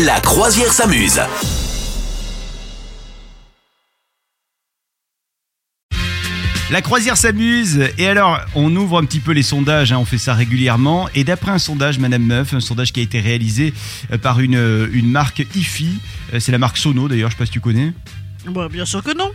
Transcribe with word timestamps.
La 0.00 0.20
croisière 0.20 0.72
s'amuse. 0.72 1.20
La 6.70 6.80
croisière 6.80 7.18
s'amuse 7.18 7.78
et 7.98 8.08
alors 8.08 8.40
on 8.54 8.74
ouvre 8.74 8.98
un 8.98 9.04
petit 9.04 9.20
peu 9.20 9.32
les 9.32 9.42
sondages, 9.42 9.92
hein, 9.92 9.98
on 9.98 10.06
fait 10.06 10.16
ça 10.16 10.32
régulièrement 10.32 11.10
et 11.14 11.24
d'après 11.24 11.50
un 11.50 11.58
sondage 11.58 11.98
Madame 11.98 12.24
Meuf, 12.24 12.54
un 12.54 12.60
sondage 12.60 12.94
qui 12.94 13.00
a 13.00 13.02
été 13.02 13.20
réalisé 13.20 13.74
euh, 14.10 14.16
par 14.16 14.40
une, 14.40 14.56
euh, 14.56 14.88
une 14.94 15.10
marque 15.10 15.46
IFI, 15.54 15.98
euh, 16.32 16.40
c'est 16.40 16.52
la 16.52 16.58
marque 16.58 16.78
Sono 16.78 17.06
d'ailleurs, 17.06 17.28
je 17.28 17.34
sais 17.34 17.38
pas 17.38 17.46
si 17.46 17.52
tu 17.52 17.60
connais. 17.60 17.92
Bah, 18.46 18.68
bien 18.70 18.86
sûr 18.86 19.02
que 19.02 19.14
non. 19.14 19.30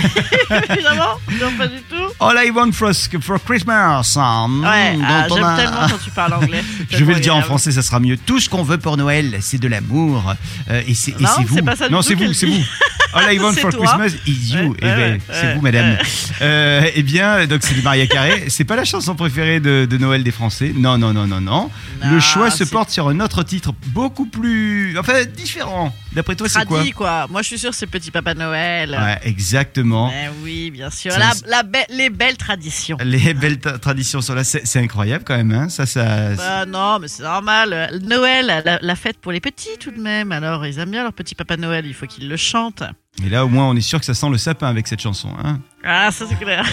Évidemment, 0.70 1.18
non, 1.40 1.52
pas 1.56 1.66
du 1.66 1.80
tout. 1.88 1.96
All 2.20 2.36
I 2.44 2.50
want 2.50 2.72
for, 2.72 2.90
for 3.20 3.42
Christmas. 3.44 4.16
hein, 4.16 4.48
Ouais, 4.62 4.98
ah, 5.04 5.26
j'aime 5.28 5.44
a- 5.44 5.56
tellement 5.56 5.88
quand 5.88 5.98
tu 6.04 6.10
parles 6.10 6.34
anglais. 6.34 6.62
Je 6.90 7.04
vais 7.04 7.14
le 7.14 7.20
dire 7.20 7.36
en 7.36 7.42
français, 7.42 7.72
ça 7.72 7.82
sera 7.82 8.00
mieux. 8.00 8.16
Tout 8.16 8.40
ce 8.40 8.48
qu'on 8.48 8.62
veut 8.62 8.78
pour 8.78 8.96
Noël, 8.96 9.38
c'est 9.40 9.58
de 9.58 9.68
l'amour. 9.68 10.34
Euh, 10.70 10.82
et 10.86 10.94
c'est 10.94 11.12
et 11.12 11.22
Non, 11.22 11.28
c'est 11.36 11.44
vous. 11.44 11.62
pas 11.62 11.76
ça 11.76 11.88
non, 11.88 12.02
c'est 12.02 12.14
vous, 12.14 12.32
c'est 12.32 12.46
vous. 12.46 12.62
All 13.12 13.34
I 13.34 13.38
want 13.40 13.54
for 13.54 13.70
toi. 13.72 13.86
Christmas 13.98 14.20
is 14.26 14.52
you. 14.54 14.70
Ouais, 14.70 14.76
Eh 14.78 14.86
ben, 14.86 15.18
c'est 15.32 15.54
vous, 15.54 15.60
madame. 15.60 15.96
Euh, 16.42 16.88
eh 16.94 17.02
bien, 17.02 17.46
donc 17.46 17.60
c'est 17.64 17.74
du 17.74 17.82
Maria 17.82 18.06
Carré. 18.06 18.44
C'est 18.48 18.64
pas 18.64 18.76
la 18.76 18.84
chanson 18.84 19.16
préférée 19.16 19.58
de, 19.58 19.84
de 19.90 19.98
Noël 19.98 20.22
des 20.22 20.30
Français. 20.30 20.72
Non, 20.76 20.96
non, 20.96 21.12
non, 21.12 21.26
non, 21.26 21.40
non. 21.40 21.70
Non, 22.04 22.10
Le 22.10 22.20
choix 22.20 22.50
se 22.50 22.62
porte 22.64 22.90
sur 22.90 23.08
un 23.08 23.18
autre 23.20 23.42
titre 23.42 23.72
beaucoup 23.88 24.26
plus, 24.26 24.96
enfin, 24.98 25.24
différent. 25.36 25.92
D'après 26.12 26.34
toi, 26.34 26.48
c'est 26.48 26.64
quoi 26.64 26.82
quoi. 26.94 27.26
Moi, 27.30 27.42
je 27.42 27.46
suis 27.46 27.58
sûre, 27.58 27.72
c'est 27.72 27.86
Petit 27.86 28.10
Papa 28.10 28.34
Noël. 28.34 28.90
Ouais, 28.90 29.20
exactement. 29.22 30.12
Eh 30.12 30.28
oui, 30.42 30.70
bien 30.72 30.90
sûr. 30.90 31.12
La, 31.18 31.30
la 31.46 31.62
be- 31.62 31.86
les 31.90 32.10
belles 32.10 32.36
traditions. 32.36 32.96
Les 33.04 33.32
belles 33.34 33.58
tra- 33.58 33.78
traditions 33.78 34.20
sont 34.20 34.34
là. 34.34 34.42
C'est 34.44 34.78
incroyable 34.80 35.24
quand 35.24 35.36
même. 35.36 35.52
Hein 35.52 35.68
ça, 35.68 35.86
ça. 35.86 36.34
Bah 36.34 36.66
non, 36.66 36.98
mais 36.98 37.06
c'est 37.08 37.22
normal. 37.22 38.00
Noël, 38.02 38.62
la, 38.64 38.78
la 38.82 38.96
fête 38.96 39.18
pour 39.18 39.30
les 39.32 39.40
petits 39.40 39.78
tout 39.78 39.92
de 39.92 40.00
même. 40.00 40.32
Alors, 40.32 40.66
ils 40.66 40.78
aiment 40.80 40.90
bien 40.90 41.02
leur 41.04 41.12
petit 41.12 41.34
Papa 41.36 41.56
Noël. 41.56 41.86
Il 41.86 41.94
faut 41.94 42.06
qu'ils 42.06 42.28
le 42.28 42.36
chantent. 42.36 42.82
Et 43.24 43.28
là, 43.28 43.44
au 43.44 43.48
moins, 43.48 43.68
on 43.68 43.76
est 43.76 43.80
sûr 43.80 43.98
que 44.00 44.06
ça 44.06 44.14
sent 44.14 44.30
le 44.30 44.38
sapin 44.38 44.66
avec 44.68 44.88
cette 44.88 45.00
chanson. 45.00 45.30
Hein 45.44 45.60
Ah, 45.84 46.10
ça 46.10 46.24
c'est 46.28 46.36
clair. 46.38 46.64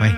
ouais. 0.00 0.12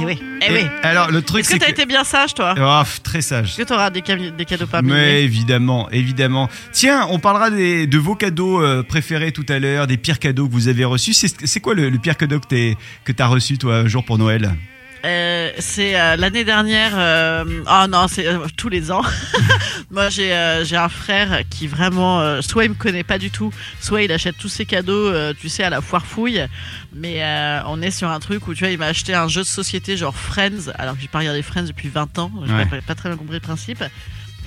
Eh 0.00 0.04
oui, 0.04 0.18
eh 0.40 0.44
Et 0.46 0.52
oui. 0.52 0.66
Alors, 0.82 1.10
le 1.10 1.22
truc, 1.22 1.40
Est-ce 1.40 1.48
que 1.48 1.54
c'est 1.54 1.58
t'as 1.60 1.66
que. 1.66 1.70
été 1.72 1.86
bien 1.86 2.04
sage, 2.04 2.34
toi 2.34 2.54
Oh, 2.58 2.82
pff, 2.84 3.02
très 3.02 3.20
sage. 3.20 3.50
Est-ce 3.50 3.56
que 3.58 3.62
t'auras 3.62 3.90
des, 3.90 4.00
cami- 4.02 4.34
des 4.34 4.44
cadeaux 4.44 4.66
parmi 4.66 4.90
Mais 4.90 5.22
évidemment, 5.24 5.88
évidemment. 5.90 6.48
Tiens, 6.72 7.06
on 7.10 7.18
parlera 7.18 7.50
des, 7.50 7.86
de 7.86 7.98
vos 7.98 8.14
cadeaux 8.14 8.62
euh, 8.62 8.82
préférés 8.82 9.32
tout 9.32 9.46
à 9.48 9.58
l'heure, 9.58 9.86
des 9.86 9.96
pires 9.96 10.18
cadeaux 10.18 10.46
que 10.48 10.52
vous 10.52 10.68
avez 10.68 10.84
reçus. 10.84 11.14
C'est 11.14 11.46
c'est 11.46 11.60
quoi 11.60 11.74
le, 11.74 11.88
le 11.90 11.98
pire 11.98 12.16
cadeau 12.16 12.38
que 12.40 12.46
t'es- 12.46 12.76
que 13.04 13.12
t'as 13.12 13.26
reçu, 13.26 13.58
toi, 13.58 13.76
un 13.78 13.88
jour 13.88 14.04
pour 14.04 14.18
Noël? 14.18 14.54
Euh, 15.04 15.52
c'est 15.58 15.98
euh, 15.98 16.16
l'année 16.16 16.44
dernière. 16.44 16.92
euh, 16.94 17.44
Oh 17.70 17.86
non, 17.88 18.08
c'est 18.08 18.26
euh, 18.26 18.46
tous 18.56 18.68
les 18.68 18.90
ans. 18.90 19.02
Moi, 19.90 20.08
j'ai 20.08 20.32
euh, 20.32 20.64
j'ai 20.64 20.76
un 20.76 20.88
frère 20.88 21.42
qui 21.48 21.66
vraiment, 21.68 22.20
euh, 22.20 22.40
soit 22.42 22.64
il 22.64 22.70
me 22.70 22.74
connaît 22.74 23.04
pas 23.04 23.18
du 23.18 23.30
tout, 23.30 23.52
soit 23.80 24.02
il 24.02 24.10
achète 24.12 24.36
tous 24.38 24.48
ses 24.48 24.66
cadeaux, 24.66 25.08
euh, 25.08 25.32
tu 25.40 25.48
sais, 25.48 25.62
à 25.62 25.70
la 25.70 25.80
foire 25.80 26.04
fouille. 26.04 26.44
Mais 26.92 27.22
euh, 27.22 27.60
on 27.66 27.80
est 27.80 27.92
sur 27.92 28.08
un 28.10 28.18
truc 28.18 28.48
où 28.48 28.54
tu 28.54 28.64
vois, 28.64 28.72
il 28.72 28.78
m'a 28.78 28.86
acheté 28.86 29.14
un 29.14 29.28
jeu 29.28 29.42
de 29.42 29.46
société 29.46 29.96
genre 29.96 30.16
Friends, 30.16 30.72
alors 30.76 30.96
que 30.96 31.00
j'ai 31.02 31.08
pas 31.08 31.20
regardé 31.20 31.42
Friends 31.42 31.64
depuis 31.64 31.88
20 31.88 32.18
ans. 32.18 32.32
J'ai 32.46 32.52
Ouais. 32.52 32.66
pas, 32.66 32.80
pas 32.80 32.94
très 32.96 33.08
bien 33.08 33.16
compris 33.18 33.34
le 33.34 33.40
principe. 33.40 33.82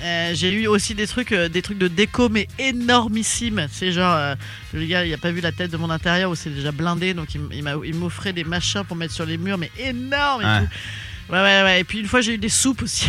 Euh, 0.00 0.32
j'ai 0.34 0.52
eu 0.52 0.66
aussi 0.66 0.94
des 0.94 1.06
trucs, 1.06 1.32
euh, 1.32 1.48
des 1.48 1.62
trucs 1.62 1.78
de 1.78 1.86
déco 1.88 2.28
mais 2.28 2.48
énormissimes. 2.58 3.66
C'est 3.70 3.92
genre 3.92 4.14
euh, 4.16 4.34
le 4.72 4.84
gars, 4.86 5.04
il 5.04 5.12
a 5.14 5.18
pas 5.18 5.30
vu 5.30 5.40
la 5.40 5.52
tête 5.52 5.70
de 5.70 5.76
mon 5.76 5.90
intérieur 5.90 6.30
où 6.30 6.34
c'est 6.34 6.50
déjà 6.50 6.72
blindé, 6.72 7.14
donc 7.14 7.28
il, 7.34 7.94
m'offrait 7.94 8.32
des 8.32 8.44
machins 8.44 8.82
pour 8.84 8.96
mettre 8.96 9.12
sur 9.14 9.26
les 9.26 9.36
murs, 9.38 9.58
mais 9.58 9.70
énormes 9.78 10.42
et 10.42 10.44
Ouais. 10.44 10.60
tout. 10.60 10.66
Ouais, 11.30 11.38
ouais, 11.38 11.62
ouais. 11.62 11.80
Et 11.80 11.84
puis 11.84 12.00
une 12.00 12.06
fois, 12.08 12.20
j'ai 12.20 12.34
eu 12.34 12.38
des 12.38 12.48
soupes 12.48 12.82
aussi. 12.82 13.06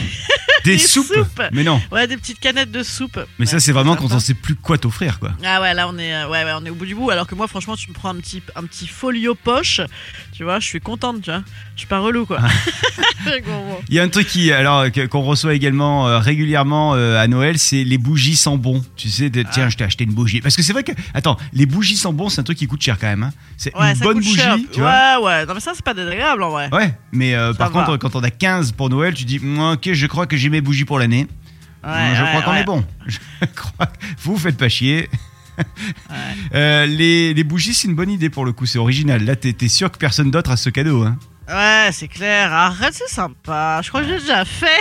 Des, 0.63 0.71
Des 0.73 0.77
soupes. 0.77 1.07
soupes. 1.13 1.41
Mais 1.51 1.63
non. 1.63 1.81
Ouais, 1.91 2.07
des 2.07 2.15
petites 2.17 2.39
canettes 2.39 2.71
de 2.71 2.83
soupe. 2.83 3.19
Mais 3.39 3.45
ça, 3.45 3.59
c'est 3.59 3.71
vraiment 3.73 3.95
quand 3.95 4.11
on 4.11 4.19
sait 4.19 4.33
plus 4.33 4.55
quoi 4.55 4.77
t'offrir, 4.77 5.19
quoi. 5.19 5.31
Ah 5.43 5.59
ouais, 5.61 5.73
là 5.73 5.87
on 5.89 5.97
est, 5.97 6.13
euh, 6.13 6.29
ouais, 6.29 6.43
ouais, 6.45 6.51
on 6.55 6.65
est 6.65 6.69
au 6.69 6.75
bout 6.75 6.85
du 6.85 6.95
bout. 6.95 7.09
Alors 7.09 7.27
que 7.27 7.35
moi, 7.35 7.47
franchement, 7.47 7.75
tu 7.75 7.89
me 7.89 7.93
prends 7.93 8.09
un 8.09 8.15
petit, 8.15 8.41
un 8.55 8.63
petit 8.63 8.87
folio 8.87 9.35
poche, 9.35 9.81
tu 10.31 10.43
vois, 10.43 10.59
je 10.59 10.67
suis 10.67 10.79
contente, 10.79 11.21
tu 11.21 11.31
vois. 11.31 11.43
Je 11.75 11.79
suis 11.81 11.87
pas 11.87 11.99
relou, 11.99 12.25
quoi. 12.25 12.39
Bon. 13.45 13.77
Il 13.87 13.95
y 13.95 13.99
a 13.99 14.03
un 14.03 14.09
truc 14.09 14.27
qui, 14.27 14.51
alors, 14.51 14.85
qu'on 15.09 15.21
reçoit 15.21 15.53
également 15.53 16.07
euh, 16.09 16.19
régulièrement 16.19 16.93
euh, 16.95 17.17
à 17.21 17.27
Noël, 17.27 17.57
c'est 17.57 17.83
les 17.85 17.97
bougies 17.97 18.35
sans 18.35 18.57
bon. 18.57 18.83
Tu 18.97 19.09
sais, 19.09 19.29
de- 19.29 19.43
tiens, 19.49 19.65
Ah. 19.65 19.69
je 19.69 19.77
t'ai 19.77 19.83
acheté 19.85 20.03
une 20.03 20.11
bougie. 20.13 20.41
Parce 20.41 20.55
que 20.57 20.61
c'est 20.61 20.73
vrai 20.73 20.83
que, 20.83 20.91
attends, 21.13 21.37
les 21.53 21.65
bougies 21.65 21.95
sans 21.95 22.11
bon, 22.11 22.27
c'est 22.29 22.41
un 22.41 22.43
truc 22.43 22.57
qui 22.57 22.67
coûte 22.67 22.81
cher 22.81 22.97
quand 22.99 23.07
même. 23.07 23.23
hein. 23.23 23.31
C'est 23.57 23.73
Ouais, 23.77 23.93
une 23.93 23.99
bonne 23.99 24.15
bougie, 24.17 24.35
cher. 24.35 24.57
tu 24.71 24.81
vois. 24.81 25.19
Ouais, 25.19 25.25
ouais. 25.25 25.45
Non, 25.45 25.53
mais 25.53 25.61
ça, 25.61 25.71
c'est 25.73 25.83
pas 25.85 25.93
désagréable 25.93 26.43
en 26.43 26.49
vrai. 26.49 26.69
Ouais, 26.73 26.93
mais 27.13 27.33
par 27.57 27.71
va. 27.71 27.83
contre, 27.85 27.97
quand 28.03 28.15
on 28.17 28.23
a 28.23 28.29
15 28.29 28.73
pour 28.73 28.89
Noël, 28.89 29.13
tu 29.13 29.23
dis, 29.23 29.39
Hum, 29.39 29.59
ok, 29.73 29.93
je 29.93 30.07
crois 30.07 30.27
que 30.27 30.35
j'ai 30.35 30.49
mes 30.49 30.59
bougies 30.59 30.83
pour 30.83 30.99
l'année. 30.99 31.25
Ouais, 31.83 32.13
je 32.15 32.21
ouais, 32.21 32.29
crois 32.29 32.41
qu'on 32.41 32.51
ouais. 32.51 32.61
est 32.61 32.65
bon. 32.65 32.85
Je 33.07 33.17
crois 33.55 33.85
que 33.85 34.05
vous 34.23 34.37
faites 34.37 34.57
pas 34.57 34.69
chier. 34.69 35.09
Euh, 36.55 36.87
les, 36.87 37.31
les 37.35 37.43
bougies, 37.43 37.75
c'est 37.75 37.87
une 37.87 37.93
bonne 37.93 38.09
idée 38.09 38.31
pour 38.31 38.43
le 38.43 38.53
coup, 38.53 38.65
c'est 38.65 38.79
original. 38.79 39.23
Là, 39.23 39.35
t'es 39.35 39.53
t'es 39.53 39.67
sûr 39.67 39.91
que 39.91 39.99
personne 39.99 40.31
d'autre 40.31 40.49
a 40.49 40.57
ce 40.57 40.71
cadeau. 40.71 41.03
Hein. 41.03 41.15
Ouais, 41.47 41.89
c'est 41.91 42.07
clair. 42.07 42.51
Arrête, 42.51 42.93
c'est 42.95 43.07
sympa. 43.07 43.79
Je 43.83 43.89
crois 43.89 44.01
que 44.01 44.07
j'ai 44.07 44.19
déjà 44.19 44.45
fait. 44.45 44.79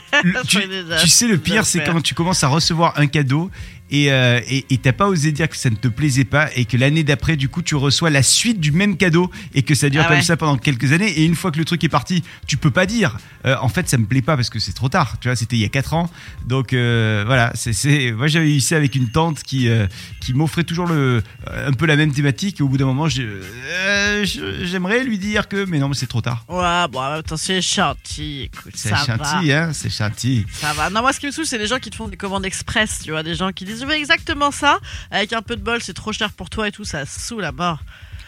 Tu, 0.46 1.08
sais, 1.08 1.26
le 1.26 1.38
pire, 1.38 1.64
c'est 1.64 1.82
quand 1.84 2.00
tu 2.00 2.14
commences 2.14 2.44
à 2.44 2.48
recevoir 2.48 2.98
un 2.98 3.06
cadeau 3.06 3.50
et 3.90 4.10
euh, 4.10 4.40
t'as 4.82 4.92
pas 4.92 5.06
osé 5.06 5.32
dire 5.32 5.50
que 5.50 5.56
ça 5.56 5.68
ne 5.68 5.74
te 5.76 5.86
plaisait 5.86 6.24
pas 6.24 6.48
et 6.56 6.64
que 6.64 6.78
l'année 6.78 7.04
d'après, 7.04 7.36
du 7.36 7.50
coup, 7.50 7.60
tu 7.60 7.74
reçois 7.76 8.08
la 8.08 8.22
suite 8.22 8.58
du 8.58 8.72
même 8.72 8.96
cadeau 8.96 9.30
et 9.54 9.62
que 9.62 9.74
ça 9.74 9.90
dure 9.90 10.02
Ah 10.06 10.08
comme 10.10 10.22
ça 10.22 10.38
pendant 10.38 10.56
quelques 10.56 10.92
années. 10.92 11.10
Et 11.10 11.24
une 11.26 11.34
fois 11.34 11.50
que 11.50 11.58
le 11.58 11.66
truc 11.66 11.84
est 11.84 11.90
parti, 11.90 12.24
tu 12.46 12.56
peux 12.56 12.70
pas 12.70 12.86
dire. 12.86 13.18
euh, 13.44 13.54
en 13.60 13.68
fait, 13.68 13.90
ça 13.90 13.98
me 13.98 14.06
plaît 14.06 14.22
pas 14.22 14.34
parce 14.34 14.48
que 14.48 14.58
c'est 14.58 14.72
trop 14.72 14.88
tard. 14.88 15.16
Tu 15.20 15.28
vois, 15.28 15.36
c'était 15.36 15.56
il 15.56 15.60
y 15.60 15.64
a 15.66 15.68
4 15.68 15.92
ans. 15.92 16.10
Donc 16.46 16.72
euh, 16.72 17.22
voilà, 17.26 17.52
c'est. 17.54 18.12
Moi, 18.12 18.28
j'avais 18.28 18.54
eu 18.54 18.60
ça 18.60 18.76
avec 18.76 18.94
une 18.94 19.10
tante 19.10 19.42
qui 19.42 19.68
euh, 19.68 19.86
qui 20.22 20.32
m'offrait 20.32 20.64
toujours 20.64 20.86
le 20.86 21.22
un 21.46 21.72
peu 21.72 21.84
la 21.84 21.96
même 21.96 22.12
thématique. 22.12 22.60
Et 22.60 22.62
au 22.62 22.68
bout 22.68 22.78
d'un 22.78 22.86
moment, 22.86 23.08
j'aimerais 23.10 25.04
lui 25.04 25.18
dire 25.18 25.48
que, 25.48 25.66
mais 25.66 25.78
non, 25.78 25.88
mais 25.90 25.94
c'est 25.94 26.06
trop 26.06 26.22
tard. 26.22 26.46
Ouais, 26.48 26.88
bon, 26.90 27.20
temps, 27.22 27.36
c'est 27.36 27.60
gentil. 27.60 28.44
Écoute, 28.44 28.72
C'est 28.74 28.96
gentil, 28.96 29.52
hein, 29.52 29.70
c'est 29.74 29.90
Ça 30.52 30.72
va. 30.72 30.90
Non, 30.90 31.00
moi, 31.02 31.12
ce 31.12 31.20
qui 31.20 31.26
me 31.26 31.30
saoule, 31.30 31.46
c'est 31.46 31.58
les 31.58 31.66
gens 31.66 31.78
qui 31.78 31.90
te 31.90 31.96
font 31.96 32.08
des 32.08 32.16
commandes 32.16 32.44
express. 32.44 33.00
Tu 33.04 33.10
vois, 33.10 33.22
des 33.22 33.34
gens 33.34 33.52
qui 33.52 33.64
disent 33.64 33.80
Je 33.80 33.86
veux 33.86 33.94
exactement 33.94 34.50
ça. 34.50 34.78
Avec 35.10 35.32
un 35.32 35.42
peu 35.42 35.56
de 35.56 35.62
bol, 35.62 35.80
c'est 35.82 35.94
trop 35.94 36.12
cher 36.12 36.32
pour 36.32 36.50
toi 36.50 36.68
et 36.68 36.72
tout. 36.72 36.84
Ça 36.84 37.06
saoule 37.06 37.44
à 37.44 37.52
mort. 37.52 37.80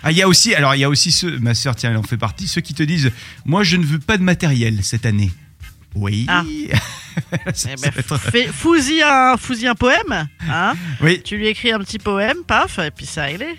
Ah, 0.02 0.10
il 0.12 0.18
y 0.18 0.22
a 0.22 0.28
aussi, 0.28 0.54
alors 0.54 0.74
il 0.74 0.80
y 0.80 0.84
a 0.84 0.88
aussi 0.90 1.10
ceux, 1.10 1.38
ma 1.38 1.54
soeur, 1.54 1.74
tiens, 1.74 1.90
elle 1.90 1.96
en 1.96 2.02
fait 2.02 2.18
partie, 2.18 2.46
ceux 2.46 2.60
qui 2.60 2.74
te 2.74 2.82
disent, 2.82 3.10
moi 3.46 3.62
je 3.62 3.76
ne 3.76 3.84
veux 3.86 3.98
pas 3.98 4.18
de 4.18 4.22
matériel 4.22 4.80
cette 4.84 5.06
année. 5.06 5.32
Oui. 5.94 6.26
Ah. 6.28 6.42
Ça- 7.54 7.70
Eh 7.72 7.80
ben, 7.80 7.90
être- 7.96 8.18
fais- 8.18 8.48
Fous-y 8.48 9.00
un, 9.02 9.34
un 9.34 9.74
poème. 9.74 10.28
Hein 10.50 10.74
Oui. 11.00 11.22
tu 11.24 11.36
lui 11.38 11.46
écris 11.48 11.72
un 11.72 11.78
petit 11.78 11.98
poème, 11.98 12.38
paf, 12.46 12.78
et 12.80 12.90
puis 12.90 13.06
ça, 13.06 13.30
il 13.30 13.40
est. 13.40 13.56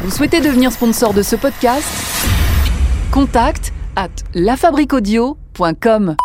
Vous 0.00 0.10
souhaitez 0.10 0.40
devenir 0.40 0.72
sponsor 0.72 1.12
de 1.12 1.22
ce 1.22 1.36
podcast? 1.36 1.86
Contact 3.10 3.72
à 3.96 4.08
lafabriquaudio.com. 4.34 6.16